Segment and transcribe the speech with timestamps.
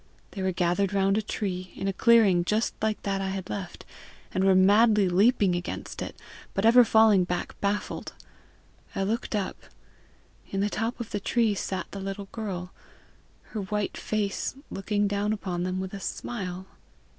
[0.31, 3.85] They were gathered round a tree, in a clearing just like that I had left,
[4.31, 6.15] and were madly leaping against it,
[6.55, 8.13] but ever falling back baffled.
[8.95, 9.57] I looked up:
[10.49, 12.73] in the top of the tree sat the little girl,
[13.51, 16.65] her white face looking down upon them with a smile.